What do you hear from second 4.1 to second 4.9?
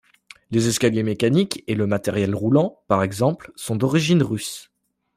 russe.